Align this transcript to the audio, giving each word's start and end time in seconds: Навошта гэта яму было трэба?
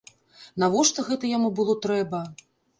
Навошта 0.63 1.05
гэта 1.11 1.31
яму 1.37 1.53
было 1.61 1.79
трэба? 1.87 2.27